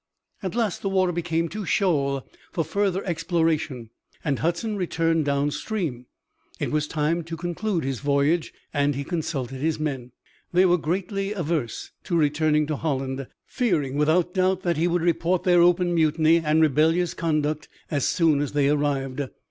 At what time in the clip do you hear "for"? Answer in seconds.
2.51-2.63